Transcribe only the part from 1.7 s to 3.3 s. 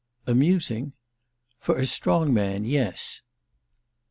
a strong man—yes."